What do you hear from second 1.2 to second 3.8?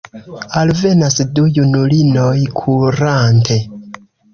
du junulinoj kurante.